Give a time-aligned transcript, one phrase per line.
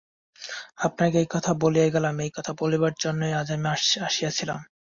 [0.77, 3.67] আপনাকে এই কথা বলিয়া গেলাম, এই কথা বলিবার জন্যই আজ আমি
[4.01, 4.59] আসিয়াছিলাম।